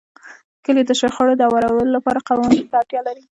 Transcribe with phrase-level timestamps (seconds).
[0.63, 3.27] کلیو د شخړو د هواري لپاره قوانینو ته اړتیا لرله.